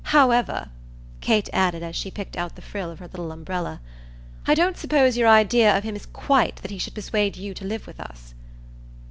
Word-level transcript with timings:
However," 0.05 0.69
Kate 1.19 1.47
added 1.53 1.83
as 1.83 1.95
she 1.95 2.09
picked 2.09 2.35
out 2.35 2.55
the 2.55 2.61
frill 2.63 2.89
of 2.89 2.97
her 2.97 3.05
little 3.07 3.31
umbrella, 3.31 3.79
"I 4.47 4.55
don't 4.55 4.75
suppose 4.75 5.15
your 5.15 5.27
idea 5.29 5.77
of 5.77 5.83
him 5.83 5.95
is 5.95 6.07
QUITE 6.07 6.55
that 6.63 6.71
he 6.71 6.79
should 6.79 6.95
persuade 6.95 7.37
you 7.37 7.53
to 7.53 7.65
live 7.65 7.85
with 7.85 7.99
us." 7.99 8.33